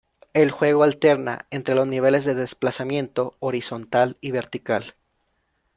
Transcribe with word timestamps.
El 0.33 0.49
juego 0.49 0.81
alterna 0.81 1.45
entre 1.51 1.75
los 1.75 1.85
niveles 1.87 2.25
de 2.25 2.33
desplazamiento 2.33 3.35
horizontal 3.39 4.17
y 4.19 4.31
vertical. 4.31 4.95